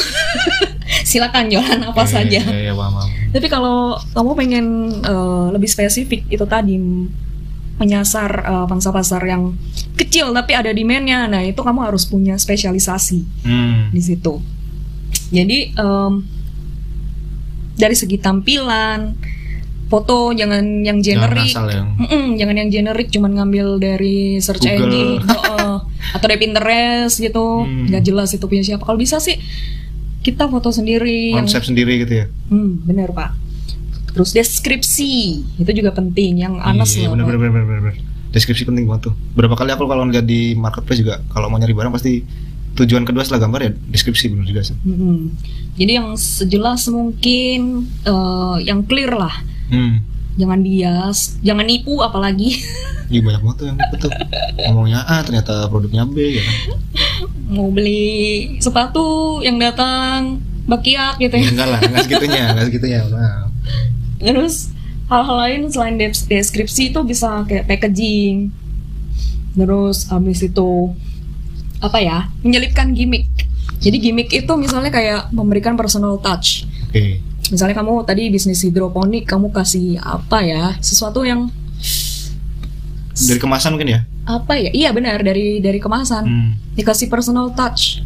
[1.08, 2.42] silakan jualan apa saja.
[2.42, 3.08] Iya, iya, paham, paham.
[3.32, 3.76] Tapi kalau
[4.12, 4.66] kamu pengen
[4.98, 6.76] eh, lebih spesifik itu tadi
[7.78, 9.54] menyasar eh, pangsa pasar yang
[9.94, 13.88] kecil tapi ada demandnya, nah itu kamu harus punya spesialisasi Hmm.
[13.88, 14.42] di situ.
[15.32, 16.12] Jadi em,
[17.72, 19.16] dari segi tampilan,
[19.92, 21.44] foto jangan yang Jangan generik.
[21.46, 24.88] asal yang Mm-mm, jangan yang generik cuman ngambil dari search Google.
[24.88, 25.20] engine
[26.10, 27.86] atau dari Pinterest gitu Hmm.
[27.86, 29.36] nggak jelas itu punya siapa kalau bisa sih
[30.20, 32.26] kita foto sendiri yang konsep sendiri gitu ya.
[32.48, 33.36] hmm, bener pak
[34.08, 35.12] terus deskripsi
[35.56, 37.96] itu juga penting yang anas Iya, loh bener, bener, bener, bener, bener.
[38.30, 39.14] Deskripsi penting banget tuh.
[39.30, 42.24] Berapa kali aku kalau ngeliat di marketplace juga kalau mau nyari barang pasti
[42.72, 44.72] tujuan kedua setelah gambar ya deskripsi bener juga sih.
[44.78, 45.36] Mm-mm.
[45.74, 47.60] jadi yang sejelas mungkin
[48.02, 49.32] eh, yang clear lah
[49.72, 50.04] Hmm.
[50.32, 52.56] jangan bias jangan nipu apalagi
[53.08, 54.12] Iya banyak banget tuh yang gitu tuh.
[54.62, 56.56] Ngomongnya A ternyata produknya B ya kan.
[57.46, 58.16] mau beli
[58.56, 59.04] sepatu
[59.40, 63.00] yang datang bakiak gitu ya Ya, enggak lah, enggak segitunya, enggak segitunya.
[63.06, 63.52] Nah.
[64.16, 64.72] Terus
[65.08, 68.48] hal-hal lain selain des- deskripsi itu bisa kayak packaging.
[69.52, 70.96] Terus habis itu
[71.78, 72.32] apa ya?
[72.40, 73.28] Menyelipkan gimmick.
[73.76, 76.64] Jadi gimmick itu misalnya kayak memberikan personal touch.
[76.88, 77.20] Oke.
[77.52, 80.72] Misalnya kamu tadi bisnis hidroponik, kamu kasih apa ya?
[80.80, 81.52] Sesuatu yang
[83.12, 84.00] Dari kemasan mungkin ya.
[84.24, 84.70] apa ya?
[84.72, 86.24] Iya benar dari dari kemasan.
[86.24, 86.50] Hmm.
[86.72, 88.00] Dikasih personal touch.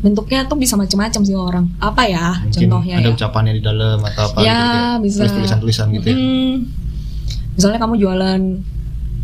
[0.00, 1.64] Bentuknya tuh bisa macam-macam sih orang.
[1.78, 2.40] Apa ya?
[2.40, 3.14] Mungkin contohnya ada ya.
[3.14, 4.56] ucapannya di dalam atau apa Ya,
[5.00, 5.24] gitu ya.
[5.24, 5.36] bisa.
[5.36, 6.16] Tulisan-tulisan gitu ya.
[6.16, 6.54] Mm.
[7.54, 8.40] Misalnya kamu jualan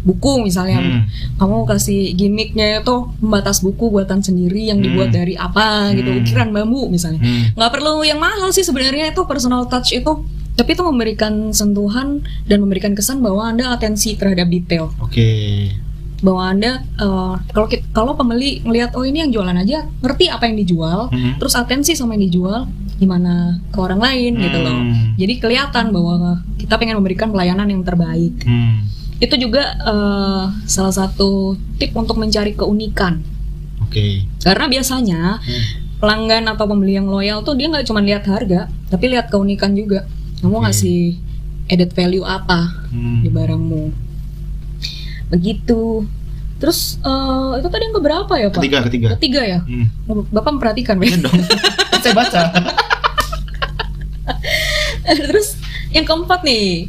[0.01, 1.05] buku misalnya, Hmm.
[1.37, 5.19] kamu kasih gimmicknya itu membatas buku buatan sendiri yang dibuat Hmm.
[5.21, 6.21] dari apa gitu, Hmm.
[6.25, 7.21] ukiran bambu misalnya.
[7.21, 7.53] Hmm.
[7.53, 10.25] Nggak perlu yang mahal sih sebenarnya itu personal touch itu,
[10.57, 15.69] tapi itu memberikan sentuhan dan memberikan kesan bahwa anda atensi terhadap detail, Oke.
[16.25, 20.57] bahwa anda eh, kalau kalau pembeli ngelihat oh ini yang jualan aja ngerti apa yang
[20.57, 21.37] dijual, Hmm.
[21.37, 22.69] terus atensi sama yang dijual
[23.01, 24.77] gimana ke orang lain gitu loh.
[24.77, 25.17] Hmm.
[25.17, 28.45] Jadi kelihatan bahwa kita pengen memberikan pelayanan yang terbaik.
[28.45, 28.85] Hmm.
[29.21, 33.21] Itu juga eh, salah satu tip untuk mencari keunikan.
[33.81, 34.25] Oke.
[34.41, 35.65] Karena biasanya Hmm.
[36.01, 40.09] pelanggan atau pembeli yang loyal tuh dia nggak cuma lihat harga, tapi lihat keunikan juga.
[40.41, 40.65] Kamu Oke.
[40.67, 41.21] ngasih
[41.69, 43.21] added value apa Hmm.
[43.21, 43.85] di barangmu.
[45.29, 46.09] Begitu.
[46.57, 48.57] Terus eh, itu tadi yang keberapa ya pak?
[48.59, 49.07] Ketiga, ketiga.
[49.17, 49.59] Ketiga ya.
[49.61, 49.87] Hmm.
[50.29, 51.17] Bapak memperhatikan ya.
[51.19, 51.41] dong.
[52.03, 52.41] Saya baca.
[55.29, 55.57] Terus
[55.91, 56.87] yang keempat nih,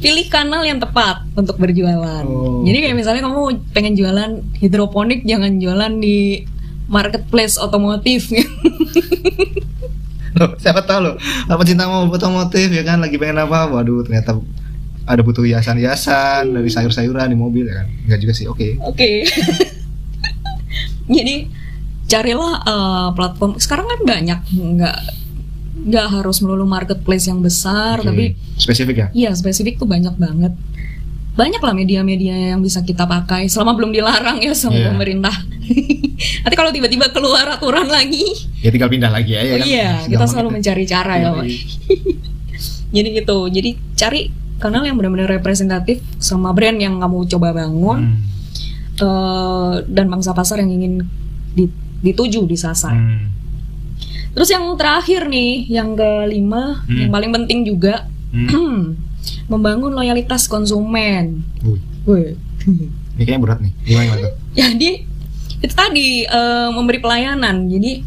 [0.00, 2.24] pilih kanal yang tepat untuk berjualan.
[2.24, 2.64] Oh.
[2.64, 6.48] Jadi kayak misalnya kamu pengen jualan hidroponik, jangan jualan di
[6.88, 8.28] marketplace otomotif.
[10.30, 11.18] Loh, siapa tahu loh
[11.50, 14.38] apa cinta mau otomotif ya kan lagi pengen apa waduh ternyata
[15.02, 19.26] ada butuh hiasan-hiasan dari sayur-sayuran di mobil ya kan enggak juga sih oke Oke.
[21.18, 21.50] Jadi
[22.06, 23.58] carilah eh, platform.
[23.58, 24.96] Sekarang kan banyak, nggak
[25.82, 28.06] nggak harus melulu marketplace yang besar, Oke.
[28.06, 30.52] tapi spesifik ya Iya, spesifik tuh banyak banget.
[31.30, 34.90] Banyak lah media-media yang bisa kita pakai selama belum dilarang ya sama Iya.
[34.90, 35.32] pemerintah.
[36.42, 38.26] Nanti kalau tiba-tiba keluar aturan lagi,
[38.58, 39.66] ya tinggal pindah lagi ya, ya oh kan?
[39.66, 40.56] iya, kita selalu gitu.
[40.58, 41.44] mencari cara ya, Pak.
[42.96, 43.38] Jadi gitu.
[43.48, 44.20] Jadi cari
[44.58, 48.20] kanal yang benar-benar representatif sama brand yang kamu coba bangun Hmm.
[49.00, 51.06] eh, dan bangsa pasar yang ingin
[51.50, 52.92] di- dituju disasar.
[52.92, 53.32] Hmm.
[54.30, 56.98] Terus yang terakhir nih, yang kelima, Hmm.
[57.06, 58.94] yang paling penting juga Hmm.
[59.52, 61.42] membangun loyalitas konsumen.
[62.06, 62.38] Wih,
[63.18, 63.72] ini kayaknya berat nih.
[63.84, 64.32] Gimana gimana tuh?
[64.60, 64.90] Jadi
[65.60, 67.68] itu tadi eh, memberi pelayanan.
[67.68, 68.00] Jadi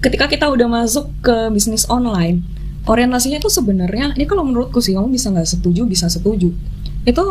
[0.00, 2.42] ketika kita udah masuk ke bisnis online,
[2.84, 6.50] orientasinya itu sebenarnya ini kalau menurutku sih kamu bisa nggak setuju bisa setuju.
[7.06, 7.22] Itu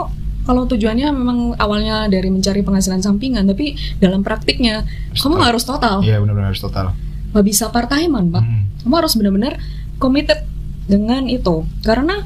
[0.47, 4.81] kalau tujuannya memang awalnya dari mencari penghasilan sampingan, tapi dalam praktiknya
[5.13, 6.95] kamu harus total, Iya benar-benar harus total.
[7.29, 8.41] Nggak bisa part timean pak.
[8.41, 8.63] Hmm.
[8.79, 9.53] Kamu harus benar-benar
[9.95, 10.41] committed
[10.83, 12.25] dengan itu, karena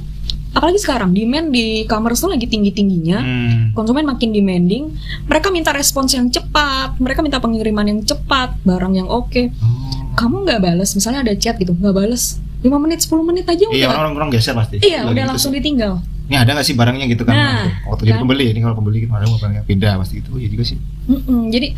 [0.49, 3.63] apalagi sekarang demand di e-commerce tuh lagi tinggi-tingginya Hmm.
[3.73, 4.93] konsumen makin demanding,
[5.25, 9.49] mereka minta respons yang cepat, mereka minta pengiriman yang cepat, barang yang oke.
[9.57, 10.13] Oh.
[10.13, 13.89] Kamu nggak bales, misalnya ada chat gitu, nggak bales, 5 menit, 10 menit aja Iya
[13.89, 13.97] udah.
[13.99, 14.77] orang-orang geser pasti.
[14.79, 15.57] Iya, udah gitu langsung sih.
[15.59, 15.93] ditinggal.
[16.23, 17.33] Ini ada nggak sih barangnya gitu kan?
[17.33, 18.21] Nah, Waktu jadi kan.
[18.23, 20.37] pembeli ini kalau pembeli kan ada barangnya pindah pasti gitu.
[20.37, 20.77] Ya juga sih.
[21.03, 21.75] Mm-mm, jadi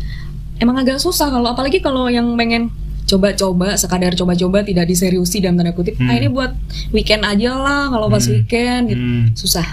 [0.60, 2.70] emang agak susah kalau apalagi kalau yang pengen
[3.06, 5.94] coba-coba, sekadar coba-coba tidak diseriusi dalam tanda kutip.
[5.96, 6.10] Hmm.
[6.10, 6.52] Ah ini buat
[6.90, 8.34] weekend aja lah kalau pas Hmm.
[8.34, 9.02] weekend gitu.
[9.02, 9.24] Hmm.
[9.38, 9.68] Susah.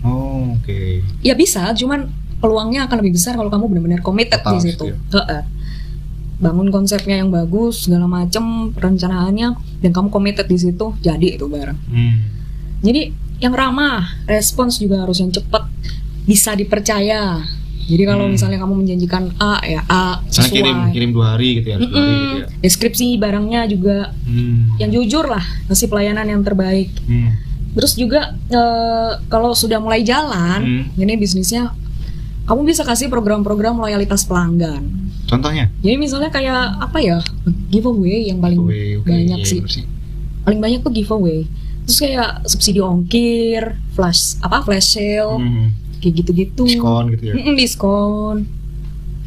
[0.00, 1.04] Oh, oke.
[1.20, 2.08] Ya bisa, cuman
[2.40, 4.86] peluangnya akan lebih besar kalau kamu benar-benar committed Total di situ.
[5.12, 5.42] Heeh.
[6.38, 11.78] Bangun konsepnya yang bagus, segala macem perencanaannya, dan kamu committed di situ, jadi itu barang.
[11.90, 12.16] Hmm.
[12.78, 13.10] Jadi
[13.42, 15.66] yang ramah, respons juga harus yang cepat,
[16.24, 17.42] bisa dipercaya.
[17.88, 18.36] Jadi kalau Hmm.
[18.36, 20.52] misalnya kamu menjanjikan A ya A Misalnya sesuai.
[20.52, 22.46] kirim kirim dua hari gitu ya, harus dua hari gitu ya.
[22.60, 24.76] Deskripsi barangnya juga Hmm.
[24.76, 26.92] yang jujur lah, kasih pelayanan yang terbaik.
[27.02, 27.32] Hmm.
[27.72, 30.84] Terus juga eh, kalau sudah mulai jalan, Hmm.
[30.94, 31.72] ini bisnisnya,
[32.44, 34.84] kamu bisa kasih program-program loyalitas pelanggan.
[35.24, 35.68] Contohnya?
[35.78, 37.20] Jadi misalnya kayak apa ya
[37.66, 39.84] giveaway yang paling Giveaway, oke, banyak iya, sih, bersih.
[40.42, 41.44] paling banyak tuh giveaway.
[41.84, 45.68] Terus kayak subsidi ongkir, flash apa flash sale, Hmm.
[45.98, 46.64] Kayak gitu-gitu.
[46.64, 47.34] Diskon gitu ya.
[47.36, 48.36] Mm-mm, diskon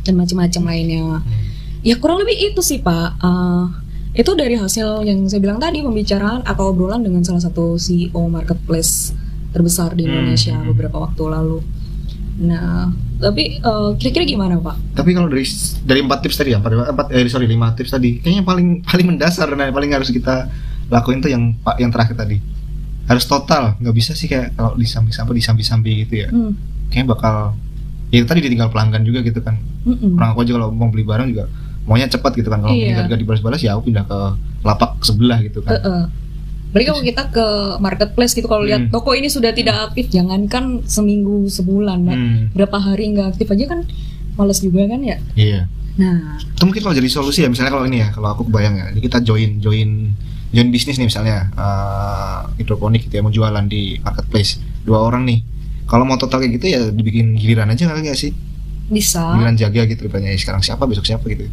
[0.01, 1.21] dan macam-macam lainnya.
[1.21, 1.41] Hmm.
[1.81, 3.17] Ya kurang lebih itu sih pak.
[3.21, 3.65] Eh,
[4.12, 9.15] itu dari hasil yang saya bilang tadi pembicaraan atau obrolan dengan salah satu CEO marketplace
[9.51, 10.67] terbesar di Hmm, Indonesia hmm.
[10.73, 11.60] beberapa waktu lalu.
[12.41, 12.89] Nah,
[13.21, 14.97] tapi eh, kira-kira gimana pak?
[14.97, 15.45] Tapi kalau dari
[15.86, 19.07] dari empat tips tadi ya, empat, empat eh, sorry lima tips tadi, kayaknya paling paling
[19.15, 20.49] mendasar dan yang paling harus kita
[20.91, 22.41] lakuin tuh yang pak yang terakhir tadi.
[23.03, 26.29] Harus total, nggak bisa sih kayak kalau disambi-sambi disambi-sambi gitu ya.
[26.29, 26.53] Hmm,
[26.87, 27.35] Kayaknya bakal
[28.09, 29.55] ya tadi ditinggal pelanggan juga gitu kan.
[29.81, 30.15] mm-mm.
[30.15, 31.45] Orang aku aja kalau mau beli barang juga
[31.81, 32.61] maunya cepat gitu kan.
[32.61, 33.03] Kalau Iya.
[33.03, 34.19] gak dibalas-balas ya aku pindah ke
[34.61, 35.75] lapak sebelah gitu kan.
[35.75, 36.03] Eh-eh.
[36.71, 37.45] Berarti kalau kita ke
[37.79, 38.91] marketplace gitu kalau lihat Hmm.
[38.91, 41.99] toko ini sudah tidak aktif, jangankan seminggu sebulan.
[42.05, 43.79] Hmm, berapa hari nggak aktif aja kan
[44.35, 45.17] males juga kan ya.
[45.35, 45.67] iya.
[45.91, 48.85] Nah, itu mungkin kalau jadi solusi ya misalnya kalau ini ya kalau aku kebayang ya
[48.95, 50.15] jadi kita join join
[50.51, 54.59] join bisnis nih misalnya eh, hidroponik gitu ya mau jualan di marketplace.
[54.81, 55.39] Dua orang nih.
[55.85, 58.31] Kalau mau total kayak gitu ya dibikin giliran aja kali nggak sih?
[58.87, 59.35] Bisa.
[59.35, 60.83] giliran jaga gitu banyak sekarang siapa?
[60.83, 61.23] Besok siapa?
[61.25, 61.47] gitu.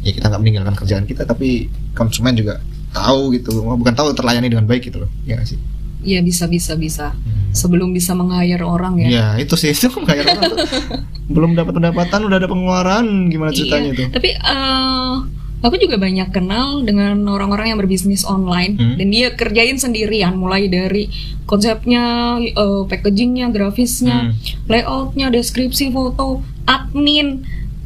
[0.00, 2.60] Ya kita nggak meninggalkan kerjaan kita tapi konsumen juga
[2.90, 3.50] tahu gitu.
[3.60, 5.10] Bukan tahu terlayani dengan baik gitu loh.
[5.24, 5.58] Ya nggak sih?
[5.98, 7.12] Iya bisa bisa bisa.
[7.50, 9.08] Sebelum bisa meng-hire orang ya.
[9.08, 9.72] ya itu sih.
[9.76, 10.58] Itu kayak orang tuh.
[11.34, 13.28] Belum dapat pendapatan udah ada pengeluaran.
[13.28, 13.98] Gimana ceritanya Iya.
[13.98, 15.14] tuh Tapi eh,
[15.58, 18.94] aku juga banyak kenal dengan orang-orang yang berbisnis online Hmm.
[18.94, 21.10] dan dia kerjain sendirian mulai dari
[21.44, 22.04] konsepnya,
[22.38, 24.32] eh, packagingnya, grafisnya, Hmm.
[24.66, 27.42] layoutnya, deskripsi foto, admin,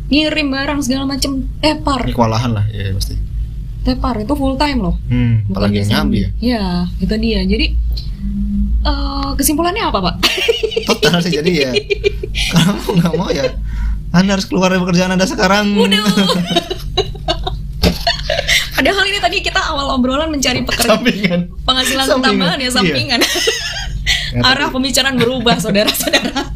[0.07, 3.17] ngirim barang segala macam, tepar, ini kewalahan lah ya pasti
[3.83, 4.95] tepar itu full time loh.
[5.05, 6.39] hmm, apalagi yang nyambi ya sendiri.
[6.45, 6.65] Ya,
[6.99, 7.41] itu dia.
[7.43, 7.67] Jadi
[8.83, 10.15] eh, kesimpulannya apa, Pak?
[10.85, 11.71] total sih jadi ya
[12.53, 13.47] kamu nggak mau ya
[14.11, 15.73] anda harus keluar dari pekerjaan anda sekarang
[18.83, 22.71] Padahal ini tadi kita awal obrolan mencari pekerjaan sampingan penghasilan Sampingan, tambahan ya iya.
[22.75, 23.21] sampingan.
[23.23, 26.51] Ya, Arah pembicaraan berubah, saudara-saudara.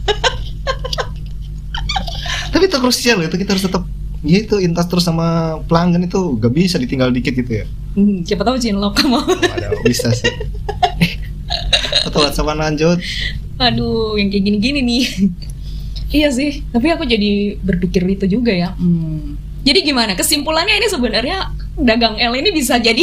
[2.50, 3.84] tapi itu krusial itu kita harus tetap
[4.24, 8.44] ya itu intas terus sama pelanggan itu gak bisa ditinggal dikit gitu ya Hmm, siapa
[8.44, 9.20] tahu cinlok kamu.
[9.56, 10.28] ada bisa sih
[12.04, 13.00] atau WhatsApp lanjut
[13.56, 15.04] Aduh, yang kayak gini-gini nih.
[16.12, 18.76] iya sih, tapi aku jadi berpikir itu juga ya.
[18.76, 19.40] Hmm.
[19.66, 20.14] Jadi gimana?
[20.14, 21.38] Kesimpulannya ini sebenarnya
[21.76, 23.02] dagang L ini bisa jadi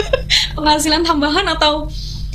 [0.56, 1.86] penghasilan tambahan atau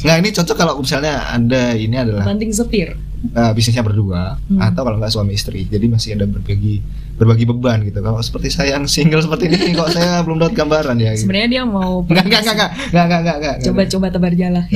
[0.01, 2.93] Nah ini cocok kalau misalnya anda ini adalah banting setir.
[3.27, 4.61] uh, bisnisnya berdua Hmm.
[4.61, 6.77] atau kalau nggak suami istri jadi masih ada berbagi
[7.15, 10.95] berbagi beban gitu kalau seperti saya yang single seperti ini kok saya belum dapat gambaran
[10.95, 11.25] ya gitu.
[11.25, 13.55] Sebenarnya dia mau Enggak, enggak, enggak, enggak, enggak, enggak, enggak, enggak.
[13.65, 14.61] coba-coba tebar jala.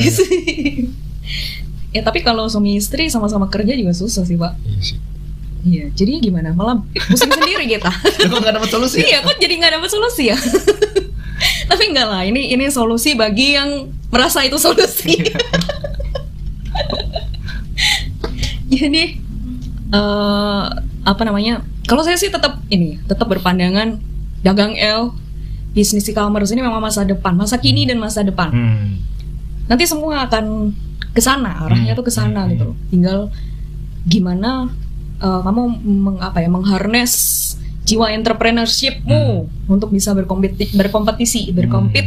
[1.89, 4.53] ya tapi kalau suami istri sama-sama kerja juga susah sih pak.
[4.61, 4.97] Iya sih.
[5.59, 6.51] Iya, jadi gimana?
[6.51, 7.91] Malah pusing sendiri kita.
[8.31, 9.01] Kok nggak dapat solusi?
[9.01, 10.37] iya, kok jadi nggak dapat solusi ya?
[11.69, 15.19] Tapi enggak lah, ini ini solusi bagi yang merasa itu solusi.
[18.69, 19.03] jadi
[19.89, 20.63] eh
[21.03, 21.63] apa namanya?
[21.85, 23.97] Kalau saya sih tetap ini, tetap berpandangan
[24.39, 25.11] dagang L
[25.69, 28.49] bisnis e-commerce ini memang masa depan, masa kini dan masa depan.
[28.49, 29.01] Hmm.
[29.65, 30.73] Nanti semua akan
[31.11, 31.99] ke sana, arahnya Hmm.
[31.99, 32.51] tuh ke sana Hmm.
[32.53, 32.67] gitu.
[32.89, 33.29] Tinggal
[34.05, 34.69] gimana
[35.19, 37.13] uh, kamu meng, apa ya mengharness
[37.83, 39.23] jiwa entrepreneurshipmu
[39.65, 42.05] untuk bisa berkompetisi, berkompetisi, berkompet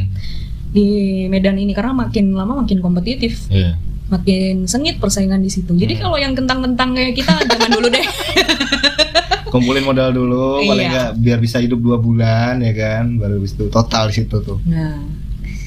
[0.71, 0.87] di
[1.27, 3.77] medan ini karena makin lama makin kompetitif, Iya.
[4.09, 5.75] makin sengit persaingan di situ.
[5.75, 6.03] Jadi Hmm.
[6.03, 8.05] kalau yang kentang-kentang kayak kita jangan dulu deh.
[9.53, 10.93] Kumpulin modal dulu, paling Iya.
[10.93, 14.59] nggak biar bisa hidup dua bulan ya kan, baru habis itu total di situ tuh.
[14.65, 14.97] Nah,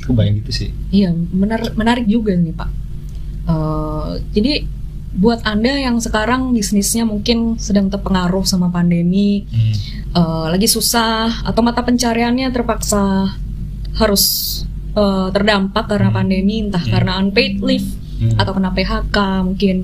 [0.05, 0.69] Kebayang gitu sih.
[0.89, 2.69] Iya, benar menarik juga nih Pak.
[3.45, 4.53] Eh, jadi
[5.15, 9.73] buat anda yang sekarang bisnisnya mungkin sedang terpengaruh sama pandemi, Hmm.
[10.11, 13.31] eh, lagi susah atau mata pencariannya terpaksa
[13.95, 14.23] harus
[14.95, 16.17] eh, terdampak karena Hmm.
[16.23, 16.91] pandemi, entah Hmm.
[16.91, 18.39] karena unpaid leave Hmm.
[18.39, 19.77] atau kena PHK mungkin.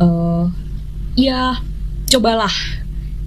[0.00, 0.44] eh
[1.14, 1.60] ya
[2.08, 2.50] cobalah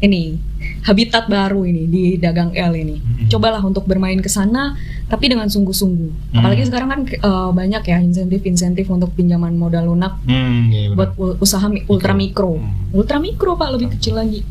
[0.02, 0.42] ini
[0.86, 3.02] habitat baru ini di dagang L ini.
[3.02, 3.28] Hmm.
[3.28, 4.78] Cobalah untuk bermain ke sana
[5.10, 6.12] tapi dengan sungguh-sungguh.
[6.32, 6.38] Hmm.
[6.42, 11.66] Apalagi sekarang kan eh, banyak ya insentif-insentif untuk pinjaman modal lunak Hmm, iya buat usaha
[11.66, 12.62] mi- ultra mikro.
[12.62, 12.94] Hmm.
[12.94, 14.46] Ultra mikro Pak lebih kecil lagi.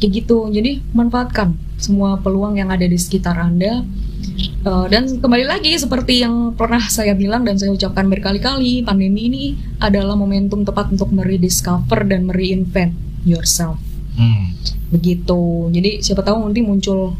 [0.00, 0.48] Kayak gitu.
[0.48, 3.84] Jadi manfaatkan semua peluang yang ada di sekitar Anda.
[4.64, 9.44] Eh, dan kembali lagi seperti yang pernah saya bilang dan saya ucapkan berkali-kali, pandemi ini
[9.76, 12.96] adalah momentum tepat untuk merediscover dan mereinvent
[13.28, 13.89] yourself.
[14.20, 14.52] Hmm.
[14.92, 15.72] Begitu.
[15.72, 17.16] Jadi siapa tahu nanti muncul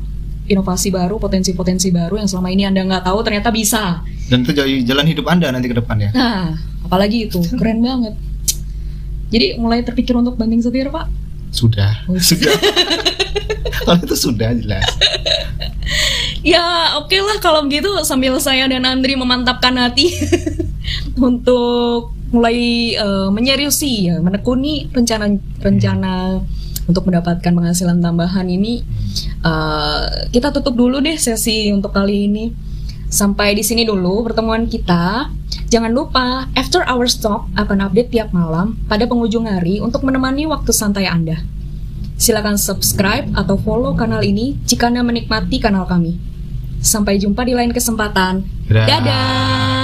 [0.51, 4.05] inovasi baru, potensi-potensi baru yang selama ini Anda nggak tahu ternyata bisa.
[4.29, 6.13] Dan itu jadi jalan hidup Anda nanti ke depannya.
[6.13, 8.15] Nah, apalagi itu keren banget.
[9.31, 11.07] Jadi mulai terpikir untuk banding setir, Pak.
[11.55, 12.03] Sudah.
[12.11, 12.19] Oh.
[12.19, 12.51] Sudah.
[13.87, 14.85] Kalau itu sudah jelas.
[16.41, 20.09] Ya, oke lah kalau begitu sambil saya dan Andri memantapkan hati
[21.21, 26.41] untuk mulai eh, menyeriusi ya, menekuni rencana-rencana
[26.91, 28.83] untuk mendapatkan penghasilan tambahan ini.
[29.41, 32.51] eh, kita tutup dulu deh sesi untuk kali ini.
[33.11, 35.31] Sampai di sini dulu pertemuan kita.
[35.71, 40.71] Jangan lupa, After Our Stop akan update tiap malam pada penghujung hari untuk menemani waktu
[40.71, 41.43] santai Anda.
[42.21, 46.19] Silakan subscribe atau follow kanal ini jika Anda menikmati kanal kami.
[46.83, 48.47] Sampai jumpa di lain kesempatan.
[48.69, 48.87] Dadah.
[48.87, 49.80] Dadah.